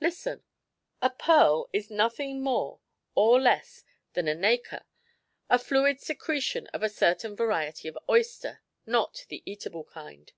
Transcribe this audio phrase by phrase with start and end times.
[0.00, 0.42] Listen:
[1.00, 2.80] A pearl is nothing more
[3.14, 4.82] or less than nacre,
[5.48, 10.32] a fluid secretion of a certain variety of oyster not the eatable kind.